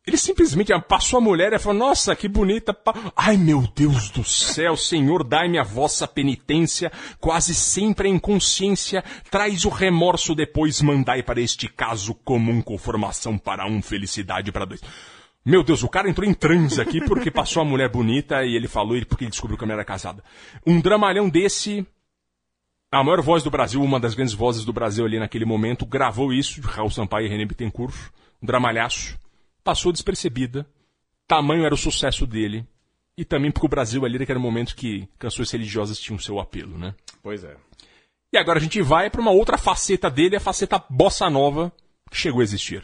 [0.06, 2.72] Ele simplesmente passou a mulher e falou: Nossa, que bonita.
[2.72, 6.92] pa- Ai meu Deus do céu, Senhor, dai-me a vossa penitência.
[7.18, 9.02] Quase sempre a inconsciência
[9.32, 10.80] traz o remorso depois.
[10.80, 14.80] Mandai para este caso comum conformação para um, felicidade para dois.
[15.48, 18.66] Meu Deus, o cara entrou em transe aqui porque passou a mulher bonita e ele
[18.66, 20.24] falou porque ele descobriu que a mulher era casada.
[20.66, 21.86] Um dramalhão desse,
[22.90, 26.32] a maior voz do Brasil, uma das grandes vozes do Brasil ali naquele momento, gravou
[26.32, 27.94] isso, Raul Sampaio e René Bittencourt,
[28.42, 29.16] um dramalhaço,
[29.62, 30.66] passou despercebida,
[31.28, 32.66] tamanho era o sucesso dele,
[33.16, 36.92] e também porque o Brasil ali naquele momento que canções religiosas tinham seu apelo, né?
[37.22, 37.56] Pois é.
[38.32, 41.72] E agora a gente vai para uma outra faceta dele, a faceta bossa nova,
[42.10, 42.82] que chegou a existir.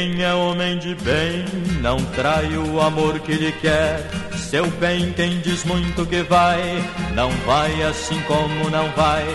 [0.00, 1.44] Quem é homem de bem
[1.82, 4.00] não trai o amor que lhe quer.
[4.34, 6.82] Seu bem, quem diz muito que vai,
[7.14, 9.26] não vai assim como não vai.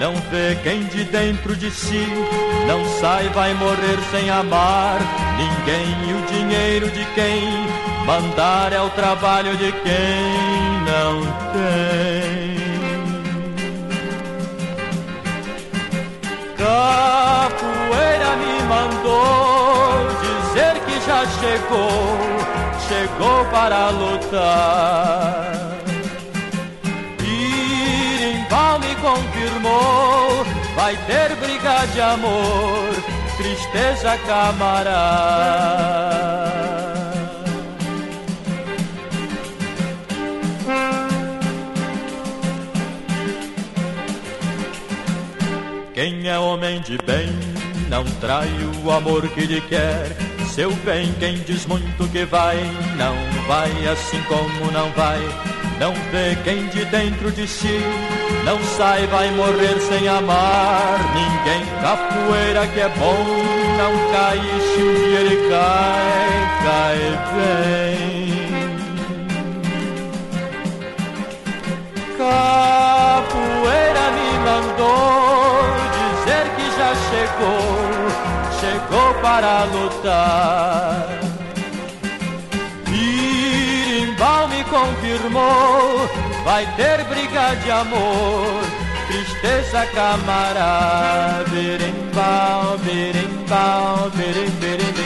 [0.00, 2.04] Não vê quem de dentro de si
[2.66, 4.98] não sai, vai morrer sem amar
[5.36, 5.86] ninguém.
[6.08, 7.40] E o dinheiro de quem
[8.04, 10.24] mandar é o trabalho de quem
[10.84, 12.58] não tem.
[16.56, 19.67] Capoeira me mandou
[21.26, 22.18] chegou,
[22.86, 25.78] chegou para lutar.
[27.22, 30.44] Irimbal me confirmou,
[30.76, 32.94] vai ter briga de amor,
[33.36, 35.78] tristeza camarada.
[45.94, 47.28] Quem é homem de bem
[47.88, 48.48] não trai
[48.84, 50.27] o amor que lhe quer.
[50.58, 52.56] Seu bem, quem diz muito que vai,
[52.96, 53.14] não
[53.46, 55.20] vai assim como não vai.
[55.78, 57.80] Não vê quem de dentro de si
[58.44, 61.64] não sai, vai morrer sem amar ninguém.
[61.80, 63.24] Capoeira que é bom,
[63.78, 66.98] não cai, se um dia ele cai, cai
[67.36, 68.28] bem.
[72.18, 75.62] Capoeira me mandou
[75.94, 77.77] dizer que já chegou
[79.20, 81.18] para lutar.
[82.90, 86.08] Irimbal me confirmou,
[86.44, 88.62] vai ter briga de amor,
[89.08, 91.44] tristeza camarada.
[91.50, 94.97] Berimbau, berimbau, berim, berim, berim, berimbau,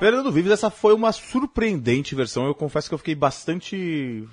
[0.00, 2.46] Fernando Vives, essa foi uma surpreendente versão.
[2.46, 4.26] Eu confesso que eu fiquei bastante.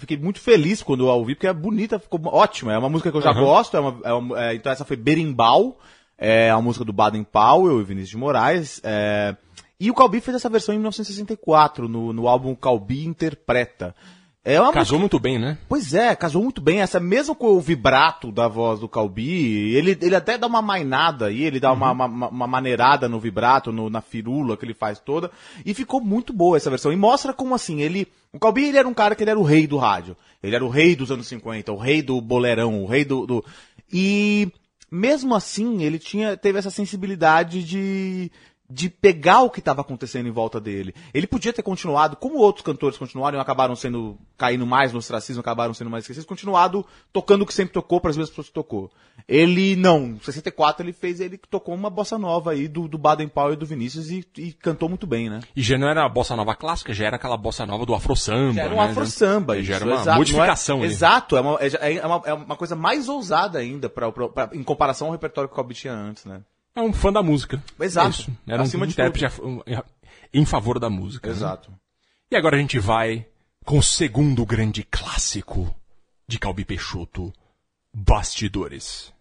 [0.00, 2.72] fiquei muito feliz quando eu a ouvi, porque é bonita, ficou ótima.
[2.72, 3.76] É uma música que eu já gosto.
[3.76, 5.78] é uma- é uma- é, então essa foi Berimbau,
[6.18, 8.80] é a música do Baden Powell e Vinícius de Moraes.
[8.82, 9.36] é,
[9.78, 13.94] e o Calbi fez essa versão em 1964, no, no álbum Calbi Interpreta.
[14.44, 15.56] É uma Casou muito bem, né?
[15.68, 16.80] Pois é, casou muito bem.
[16.80, 21.26] Essa mesmo com o vibrato da voz do Calbi, ele, ele até dá uma mainada
[21.26, 24.98] aí, ele dá uma, uma, uma maneirada no vibrato, no- na firula que ele faz
[24.98, 25.30] toda.
[25.64, 26.92] E ficou muito boa essa versão.
[26.92, 28.08] E mostra como assim, ele.
[28.32, 30.16] O Calbi ele era um cara que ele era o rei do rádio.
[30.42, 33.24] Ele era o rei dos anos 50, o rei do boleirão, o rei do.
[33.24, 33.44] do...
[33.92, 34.48] E
[34.90, 38.30] mesmo assim, ele tinha, teve essa sensibilidade de.
[38.74, 40.94] De pegar o que estava acontecendo em volta dele.
[41.12, 45.40] Ele podia ter continuado, como outros cantores continuaram e acabaram sendo caindo mais no ostracismo,
[45.40, 48.54] acabaram sendo mais esquecidos, continuado tocando o que sempre tocou para as mesmas pessoas que
[48.54, 48.90] tocou.
[49.28, 53.28] Ele não, em 64 ele fez, ele tocou uma bossa nova aí do, do Baden
[53.28, 55.40] Powell e do Vinícius e, e cantou muito bem, né?
[55.54, 58.16] E já não era a bossa nova clássica, já era aquela bossa nova do afro
[58.16, 58.54] samba.
[58.54, 58.84] Já era um né?
[58.90, 60.86] afro samba, Já isso, era uma exato, modificação não é.
[60.88, 64.50] Exato, é uma, é, é uma, é uma coisa mais ousada ainda pra, pra- pra-
[64.54, 66.40] em comparação ao repertório que o Calbi tinha antes, né?
[66.74, 67.62] É um fã da música.
[67.78, 68.06] Exato.
[68.08, 68.32] É isso.
[68.46, 69.84] Era Acima um de intérprete a-
[70.32, 71.28] em favor da música.
[71.28, 71.34] né?
[71.34, 71.70] Exato.
[72.30, 73.26] E agora a gente vai
[73.64, 75.74] com o segundo grande clássico
[76.26, 77.32] de Calbi Peixoto,
[77.94, 79.12] Bastidores.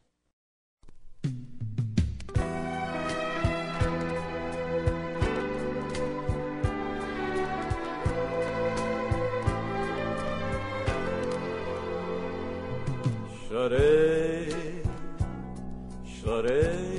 [13.49, 14.81] Chorei,
[16.05, 16.90] chorei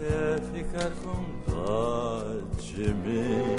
[0.00, 2.24] até ficar com dó
[2.58, 3.56] de mim.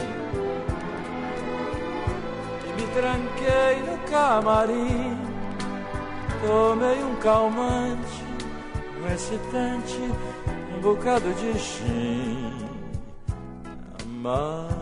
[2.65, 5.17] E me tranquei no camarim,
[6.45, 8.23] tomei um calmante,
[8.99, 9.99] um excitante,
[10.75, 12.51] um bocado de gin.
[14.03, 14.77] Amaldiçoei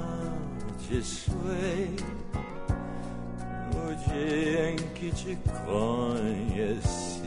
[3.74, 7.20] no dia em que te conheci.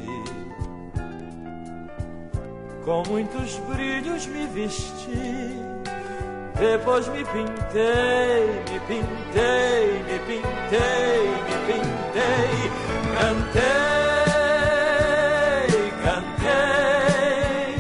[2.84, 5.56] Com muitos brilhos me vesti,
[6.58, 12.70] depois me pintei, me pintei, me pintei, me pintei,
[13.14, 13.62] cantei,
[16.02, 17.76] cantei.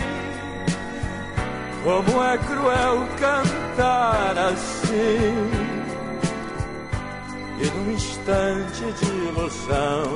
[1.82, 5.50] Como é cruel cantar assim.
[7.60, 10.06] E num instante de ilusão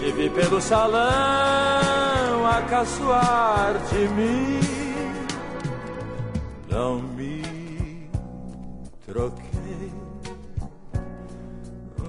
[0.00, 2.01] te vi pelo salão
[2.52, 4.60] a caçoar de mim.
[6.68, 7.42] Não me
[9.06, 9.92] troquei,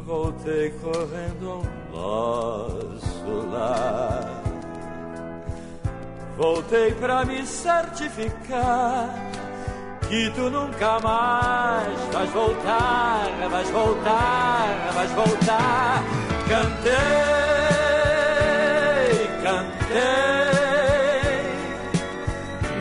[0.05, 4.41] voltei correndo ao nosso lar.
[6.37, 9.09] Voltei pra me certificar
[10.09, 16.03] que tu nunca mais vais voltar, vais voltar, vais voltar.
[16.49, 17.42] Cantei,
[19.53, 21.43] cantei,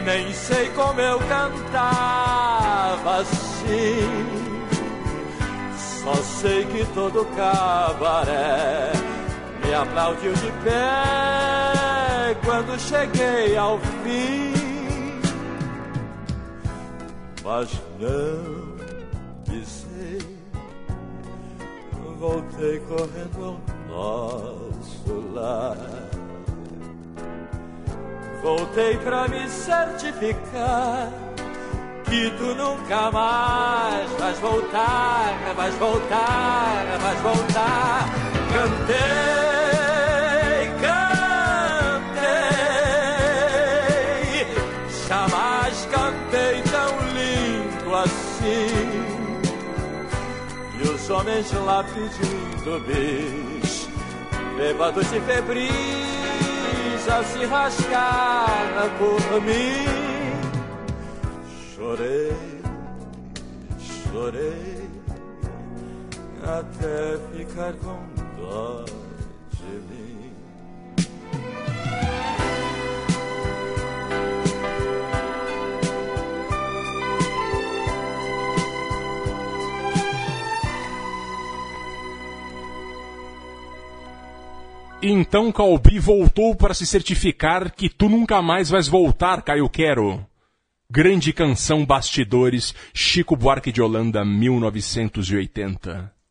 [0.04, 4.42] nem sei como eu cantava assim.
[5.76, 8.90] Só sei que todo cabaré
[9.64, 14.52] me aplaudiu de pé quando cheguei ao fim
[17.44, 17.68] mas
[17.98, 18.76] não
[19.44, 20.18] pisei.
[22.18, 26.11] Voltei correndo ao nosso lar.
[28.42, 31.12] Voltei pra me certificar
[32.06, 38.08] que tu nunca mais vais voltar, vais voltar, vais voltar.
[38.52, 38.98] Cantei,
[40.80, 42.26] cantei,
[45.08, 48.90] jamais cantei tão lindo assim.
[50.80, 53.88] E os homens lá pedindo bis,
[54.56, 56.41] bêbados e febris
[57.24, 60.32] se rasgar por mim.
[61.74, 62.32] Chorei,
[63.78, 64.90] chorei,
[66.42, 67.98] até ficar com
[68.40, 69.01] dó
[85.04, 90.24] Então Calbi voltou para se certificar que tu nunca mais vais voltar, Caio Quero.
[90.88, 96.21] Grande canção Bastidores, Chico Buarque de Holanda, 1980.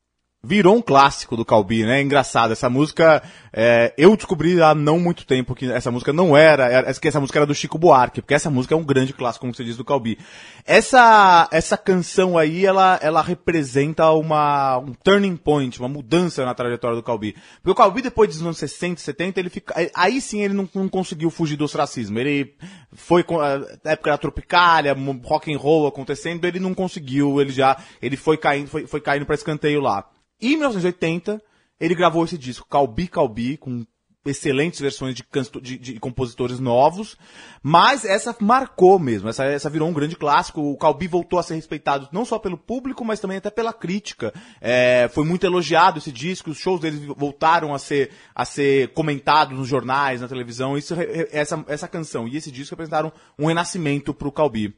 [0.44, 2.02] Virou um clássico do Calbi, né?
[2.02, 2.52] Engraçado.
[2.52, 3.22] Essa música,
[3.54, 7.38] é, eu descobri há não muito tempo que essa música não era, que essa música
[7.38, 9.86] era do Chico Buarque, porque essa música é um grande clássico, como você diz, do
[9.86, 10.18] Calbi.
[10.66, 16.96] Essa, essa canção aí, ela, ela representa uma, um turning point, uma mudança na trajetória
[16.96, 17.36] do Calbi.
[17.58, 20.89] Porque o Calbi, depois dos anos 60, 70, ele fica, aí sim ele não, não
[20.89, 22.18] conseguiu fugir do ostracismo.
[22.18, 22.56] Ele
[22.94, 27.78] foi com a época da Tropicália, rock and roll acontecendo, ele não conseguiu, ele já,
[28.02, 30.04] ele foi caindo, foi, foi caindo pra escanteio lá.
[30.42, 31.42] E em 1980,
[31.80, 33.86] ele gravou esse disco, Calbi Calbi, com
[34.24, 35.24] excelentes versões de,
[35.64, 37.18] de- de compositores novos,
[37.64, 40.62] mas essa marcou mesmo, essa, essa virou um grande clássico.
[40.62, 44.32] O Calbi voltou a ser respeitado não só pelo público, mas também até pela crítica.
[44.62, 49.58] É, foi muito elogiado esse disco, os shows deles voltaram a ser, a ser comentados
[49.58, 50.78] nos jornais, na televisão.
[50.78, 50.94] Isso,
[51.32, 54.76] essa, essa canção e esse disco representaram um renascimento pro Calbi.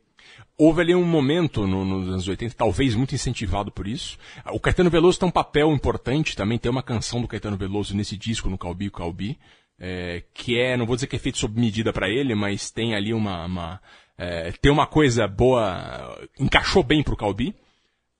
[0.58, 4.18] Houve ali um momento no- nos anos 80, talvez muito incentivado por isso.
[4.51, 8.16] O Caetano Veloso tem um papel importante também, tem uma canção do Caetano Veloso nesse
[8.16, 9.38] disco, no Calbi, o Calbi,
[9.80, 12.93] é, que é, não vou dizer que é feito sob medida para ele, mas tem
[12.95, 13.82] ali uma, uma
[14.18, 17.56] é, tem uma coisa boa, encaixou bem pro Calbi.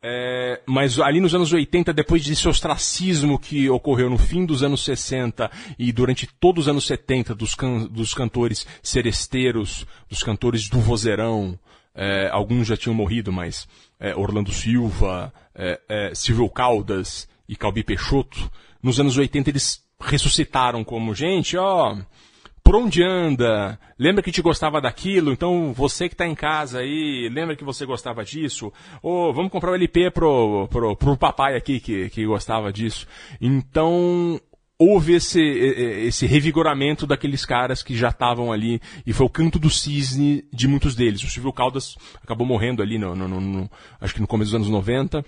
[0.06, 4.84] É, mas ali nos anos 80, depois desse ostracismo que ocorreu no fim dos anos
[4.84, 10.80] 60 e durante todos os anos 70 dos, can- dos cantores seresteiros, dos cantores do
[10.80, 11.58] vozeirão,
[11.96, 13.68] é, alguns já tinham morrido, mas
[14.00, 20.84] é, Orlando Silva, é, é, Silvio Caldas e Calbi Peixoto, nos anos 80 eles ressuscitaram
[20.84, 21.98] como gente, ó,
[22.64, 23.78] por onde anda?
[24.00, 25.34] Lembra que te gostava daquilo?
[25.34, 28.72] Então você que tá em casa aí, lembra que você gostava disso?
[29.02, 33.06] Ou vamos comprar o LP pro, pro, pro papai aqui que, que gostava disso.
[33.42, 34.40] Então
[34.80, 39.70] houve esse, esse revigoramento daqueles caras que já estavam ali e foi o canto do
[39.70, 41.24] cisne de muitos deles.
[41.24, 43.72] O Silvio Caldas acabou morrendo ali no, no- no- no-
[44.02, 45.24] acho que no começo dos anos 90.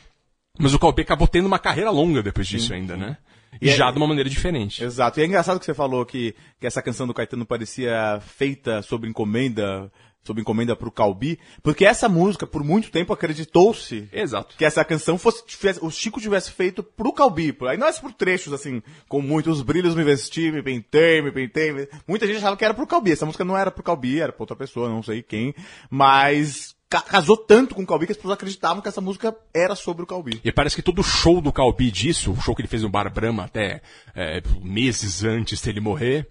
[0.57, 3.17] Mas o Calbi acabou tendo uma carreira longa depois disso ainda, né?
[3.61, 4.83] E, E é- já de uma maneira diferente.
[4.83, 5.19] Exato.
[5.19, 9.07] E é engraçado que você falou que, que essa canção do Caetano parecia feita sob
[9.07, 9.91] encomenda,
[10.23, 14.55] sob encomenda pro Calbi, porque essa música, por muito tempo, acreditou-se Exato.
[14.57, 17.53] que essa canção fosse, tivesse- o Chico tivesse feito pro Calbi.
[17.53, 21.31] por- Aí não é por trechos, assim, com muitos brilhos me vesti, me pentei, me
[21.31, 21.87] pentei.
[22.07, 23.11] Muita gente achava que era pro Calbi.
[23.11, 25.53] Essa música não era pro Calbi, era pra outra pessoa, não sei quem.
[25.89, 30.03] Mas casou tanto com o Calbi que as pessoas acreditavam que essa música era sobre
[30.03, 30.39] o Calbi.
[30.43, 33.11] E parece que todo show do Calbi disso, o show que ele fez no Bar
[33.11, 33.81] Brahma até
[34.15, 36.27] é, meses antes dele morrer,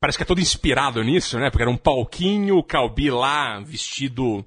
[0.00, 1.50] parece que é todo inspirado nisso, né?
[1.50, 4.44] Porque era um palquinho, o Calbi lá, vestido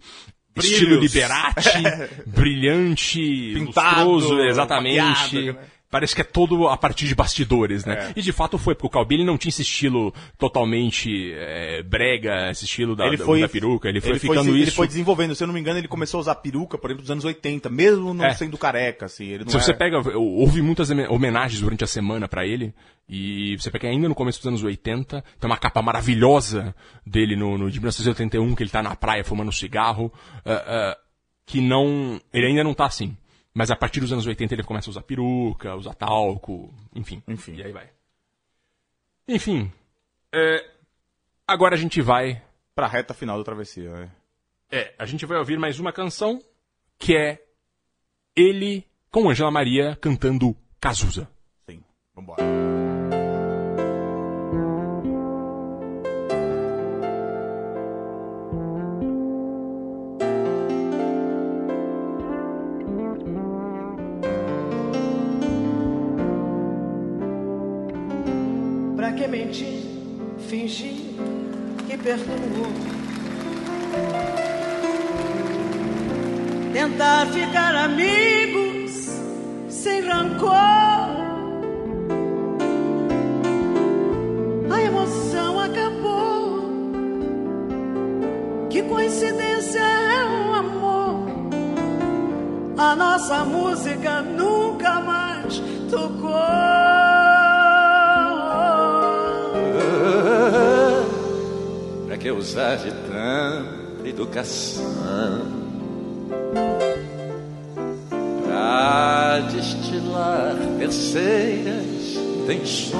[0.53, 0.71] Brilhos.
[0.71, 1.83] estilo Liberati,
[2.27, 5.01] brilhante, Pintado, lustroso, exatamente.
[5.01, 5.65] maquiado, né?
[5.91, 8.13] Parece que é todo a partir de bastidores, né?
[8.15, 12.49] E de fato foi, porque o Calbi ele não tinha esse estilo totalmente é, brega,
[12.49, 14.57] esse estilo da, da- da peruca, ele foi ficando se- isso.
[14.61, 17.01] Ele foi desenvolvendo, se eu não me engano, ele começou a usar peruca, por exemplo,
[17.03, 18.33] dos anos 80, mesmo não É.
[18.33, 19.25] sendo careca, assim.
[19.25, 22.73] Ele não Se você era- pega, houve muitas homen- homenagens durante a semana pra ele,
[23.09, 26.73] e você pega ainda no começo dos anos 80, tem uma capa maravilhosa
[27.05, 30.11] dele no, no de 1981, que ele tá na praia fumando cigarro,
[30.45, 30.97] ah, ah,
[31.45, 33.17] que não, ele ainda não tá assim.
[33.53, 37.21] Mas a partir dos anos 80 ele começa a usar peruca, usar talco, enfim.
[37.27, 37.55] Enfim.
[37.55, 37.89] E aí vai.
[39.27, 39.71] Enfim,
[40.33, 40.69] é,
[41.47, 42.41] agora a gente vai
[42.73, 44.11] Pra reta final da travessia, né?
[44.71, 46.41] é, a gente vai ouvir mais uma canção
[46.97, 47.43] que é
[48.35, 51.29] ele com Angela Maria cantando Cazuza.
[51.67, 51.83] Sim.
[52.15, 52.90] Vambora.
[69.01, 69.81] Pra que mentir,
[70.47, 70.93] fingir
[71.87, 72.67] que perdoou?
[76.71, 79.09] Tentar ficar amigos
[79.69, 80.51] sem rancor.
[84.69, 86.69] A emoção acabou.
[88.69, 91.25] Que coincidência é um amor.
[92.77, 96.70] A nossa música nunca mais tocou.
[102.21, 105.41] Que usar de tanta educação?
[108.45, 112.93] Pra destilar terceiras intenções,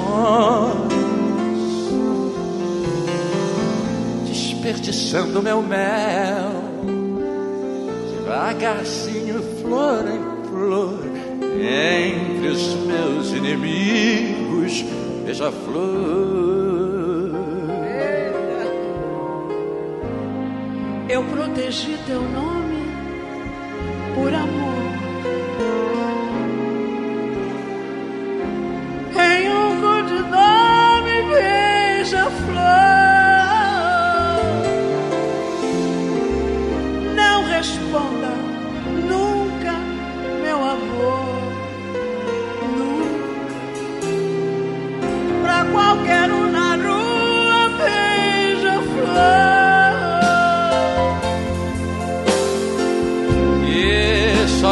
[4.26, 6.50] desperdiçando meu mel,
[8.16, 10.98] devagarzinho, flor em flor,
[11.60, 14.84] entre os meus inimigos,
[15.24, 16.61] beija-flor.
[21.52, 22.82] Protegi teu nome
[24.14, 24.51] por amor.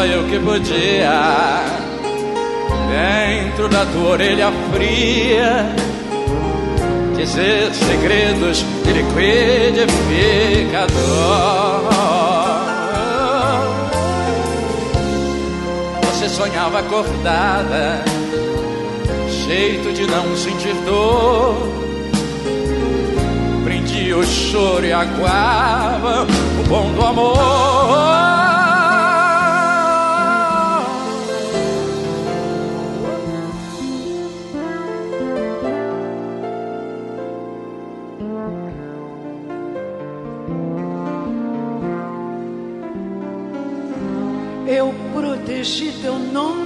[0.06, 1.62] Eu que podia,
[2.88, 5.74] dentro da tua orelha fria,
[7.16, 11.90] dizer segredos de liquidificador.
[16.02, 18.04] Você sonhava acordada,
[19.46, 21.56] jeito de não sentir dor.
[23.64, 28.39] Prendia o choro e aguava o bom do amor.
[45.60, 46.59] Protegi teu nome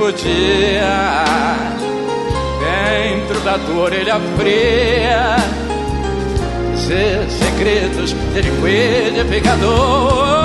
[0.00, 1.24] podia.
[2.58, 5.36] Dentro da tua orelha fria,
[6.74, 10.40] dizer segredos de liquidificador.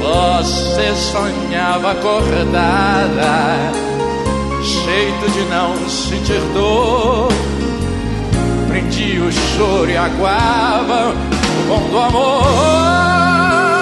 [0.00, 3.72] Você sonhava acordada,
[4.62, 7.28] jeito de não sentir dor.
[8.68, 11.14] Prendia o choro e aguava o
[11.68, 13.75] bom do amor.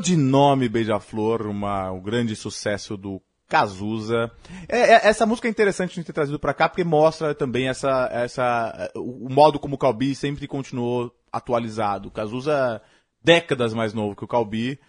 [0.00, 4.30] Codinome Beija-Flor, uma, um grande sucesso do Cazuza.
[4.66, 8.08] É, é- essa música é interessante gente ter trazido pra cá porque mostra também essa,
[8.10, 12.08] essa, o modo como o Calbi sempre continuou atualizado.
[12.08, 12.80] O Cazuza,
[13.22, 14.80] décadas mais novo que o Calbi,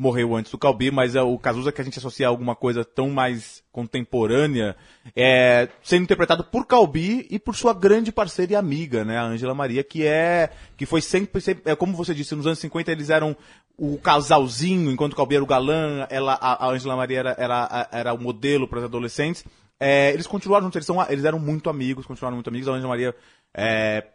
[0.00, 2.82] morreu antes do Calbi, mas é o Cazuza que a gente associa a alguma coisa
[2.82, 4.74] tão mais contemporânea,
[5.14, 9.54] é sendo interpretado por Calbi e por sua grande parceira e amiga, né, a Ângela
[9.54, 13.10] Maria, que é que foi sempre, sempre é como você disse, nos anos 50 eles
[13.10, 13.36] eram
[13.76, 18.18] o casalzinho, enquanto Calbi era o galã, ela a Ângela Maria era, era, era o
[18.18, 19.44] modelo para os adolescentes.
[19.78, 22.68] É, eles continuaram juntos, eles, são, eles eram muito amigos, continuaram muito amigos.
[22.68, 23.14] A Ângela Maria
[23.54, 24.06] é,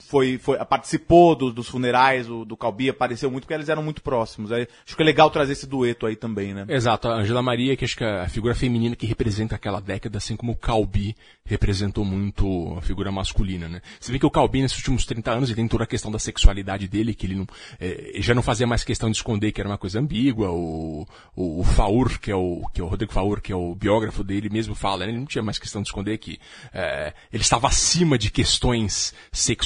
[0.00, 4.02] foi, foi, participou do- dos funerais do, do Calbi, apareceu muito, porque eles eram muito
[4.02, 4.52] próximos.
[4.52, 6.66] Aí, acho que é legal trazer esse dueto aí também, né?
[6.68, 10.18] Exato, a Angela Maria, que acho que é a figura feminina que representa aquela década,
[10.18, 13.80] assim como o Calbi representou muito a figura masculina, né?
[13.98, 16.18] Você vê que o Calbi, nesses últimos 30 anos, ele tem toda a questão da
[16.18, 17.46] sexualidade dele, que ele não,
[17.80, 21.60] eh, já não fazia mais questão de esconder que era uma coisa ambígua, o, o,
[21.60, 24.50] o Faur, que é o, que é o Rodrigo Faur, que é o biógrafo dele,
[24.50, 25.12] mesmo fala, né?
[25.12, 26.38] Ele não tinha mais questão de esconder que
[26.74, 29.61] eh, ele estava acima de questões sexuais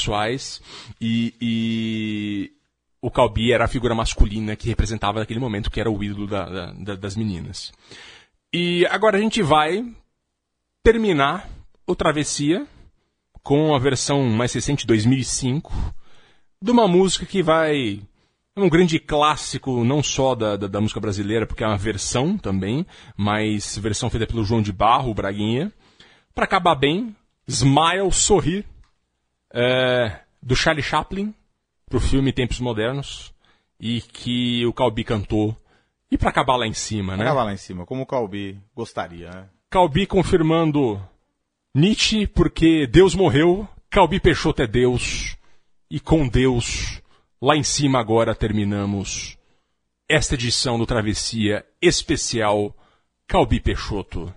[1.01, 2.53] e, e
[3.01, 6.49] o Calbi era a figura masculina que representava naquele momento, que era o ídolo da-
[6.49, 7.72] da- da- das meninas.
[8.53, 9.84] E agora a gente vai
[10.82, 11.49] terminar
[11.86, 12.66] o Travessia
[13.42, 15.72] com a versão mais recente, 2005,
[16.61, 18.01] de uma música que vai.
[18.57, 22.38] É um grande clássico, não só da, da, da música brasileira, porque é uma versão
[22.38, 25.70] também, mas versão feita pelo João de Barro, o Braguinha.
[26.34, 27.14] Para acabar bem,
[27.47, 28.64] Smile, Sorrir,
[29.53, 31.34] é, do Charlie Chaplin,
[31.88, 33.32] pro filme Tempos Modernos,
[33.78, 35.57] e que o Calbi cantou.
[36.11, 37.24] E para acabar lá em cima, né?
[37.24, 39.49] Acaba lá em cima, como o Calbi gostaria, né?
[39.68, 41.03] Calbi confirmando
[41.74, 45.36] Nietzsche porque Deus morreu, Calbi Peixoto é Deus,
[45.90, 47.03] e com Deus,
[47.42, 49.36] lá em cima agora terminamos
[50.09, 52.74] esta edição do Travessia especial
[53.26, 54.32] Calbi Peixoto.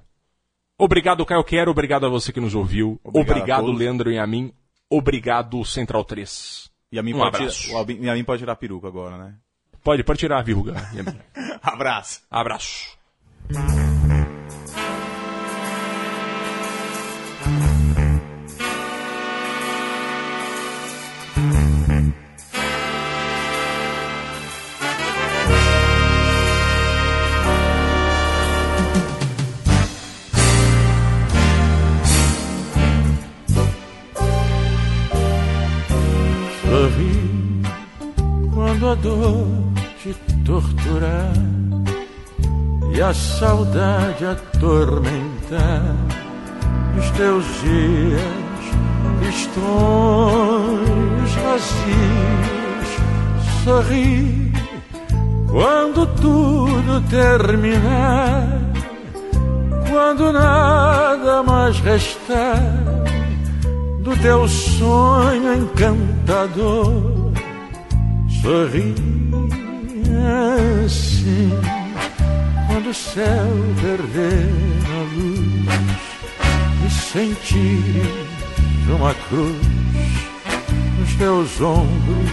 [0.78, 3.72] Obrigado, Caio Quero, obrigado a você que nos ouviu, Obrigado obrigado.
[3.72, 4.52] Leandro e a mim,
[4.90, 6.70] obrigado, Central 3.
[6.92, 7.70] E a mim, Um pode, abraço.
[7.72, 9.36] tirar, Albin- e a mim pode tirar a peruca agora, né?
[9.84, 10.42] Pode, pode tirar a
[10.94, 11.18] Yamin.
[11.62, 12.22] Abraço.
[12.30, 12.98] Abraço.
[43.50, 45.96] Saudade atormentar
[47.00, 48.22] os teus dias,
[49.22, 50.80] tristonhos,
[51.44, 52.90] vazios,
[53.64, 54.54] sorri
[55.50, 58.46] quando tudo terminar,
[59.90, 62.62] quando nada mais restar
[64.02, 67.34] do teu sonho encantador,
[68.44, 68.94] sorri
[70.86, 71.79] assim
[72.90, 73.50] quando o céu
[73.82, 74.50] perder
[74.90, 75.70] a luz
[76.86, 78.04] e sentir
[78.88, 79.56] uma cruz
[80.98, 82.32] nos teus ombros,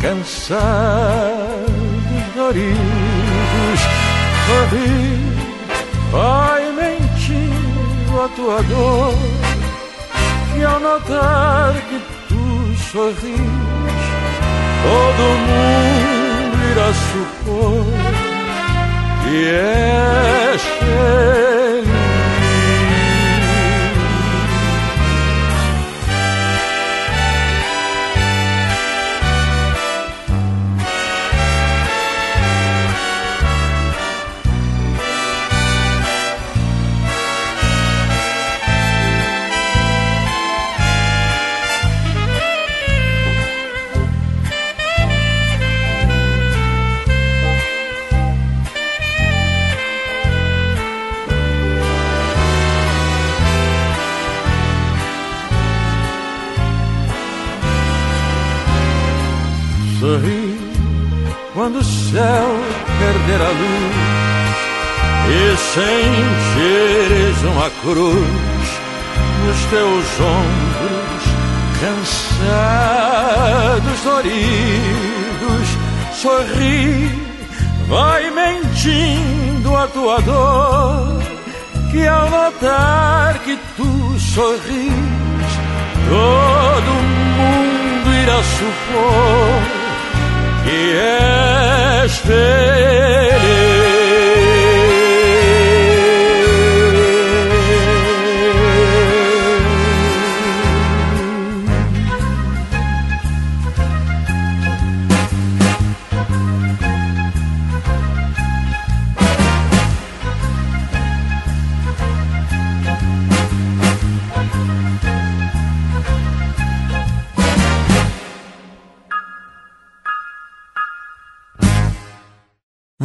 [0.00, 1.70] cansados,
[2.34, 3.80] doridos,
[4.46, 5.18] sorri,
[6.10, 9.14] vai mentindo a tua dor,
[10.56, 13.36] e ao notar que tu sorris,
[14.82, 18.19] todo mundo irá supor
[19.30, 19.38] que
[20.54, 21.89] és
[67.82, 68.80] cruz
[69.46, 71.22] nos teus ombros,
[72.60, 75.66] cansados, doridos,
[76.14, 77.10] sorri,
[77.88, 81.22] vai mentindo a tua dor,
[81.90, 84.92] que ao notar que tu sorris,
[86.08, 86.92] todo
[87.38, 89.80] mundo irá supor
[90.64, 92.20] que és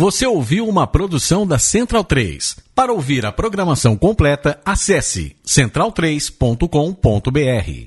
[0.06, 2.58] Você ouviu uma produção da Central 3.
[2.76, 7.84] Para ouvir a programação completa, acesse central3.com.br.